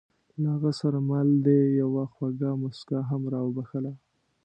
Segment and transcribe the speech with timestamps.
[0.41, 3.93] له هغه سره مل دې یوه خوږه موسکا هم را وبښله.